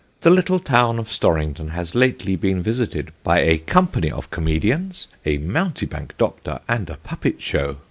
[0.21, 5.37] The little town of Storrington has lately been visited by a Company of Comedians, a
[5.37, 7.77] Mountebank Doctor, and a Puppet Show.